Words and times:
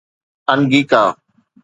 انگيڪا 0.53 1.03